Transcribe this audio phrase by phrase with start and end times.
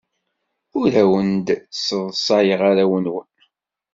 [0.79, 3.29] Ur awen-d-sseḍsayeɣ arraw-nwen.